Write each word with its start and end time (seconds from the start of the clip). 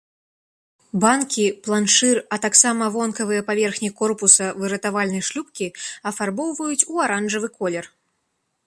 Банкі, 1.03 1.43
планшыр, 1.67 2.17
а 2.37 2.39
таксама 2.45 2.83
вонкавыя 2.97 3.45
паверхні 3.51 3.89
корпуса 4.01 4.47
выратавальнай 4.63 5.23
шлюпкі 5.29 5.67
афарбоўваюць 6.13 6.85
у 6.95 7.05
аранжавы 7.07 7.47
колер. 7.61 7.85